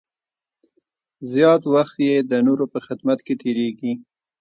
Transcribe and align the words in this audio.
زیات 1.31 1.63
وخت 1.73 1.97
یې 2.07 2.15
د 2.31 2.33
نورو 2.47 2.65
په 2.73 2.79
خدمت 2.85 3.19
کې 3.25 3.33
تېرېږي. 3.41 3.93